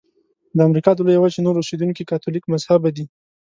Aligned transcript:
د 0.57 0.59
امریکا 0.67 0.91
د 0.95 0.99
لویې 1.05 1.19
وچې 1.21 1.39
نور 1.45 1.55
اوسیدونکي 1.57 2.03
کاتولیک 2.11 2.43
مذهبه 2.53 2.89
دي. 2.95 3.05